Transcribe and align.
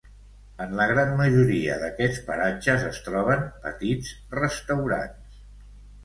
En 0.63 0.71
la 0.77 0.85
gran 0.91 1.11
majoria 1.17 1.75
d'aquests 1.83 2.23
paratges 2.29 2.85
es 2.87 2.97
troben 3.09 3.43
petits 3.67 4.09
restaurants. 4.39 5.37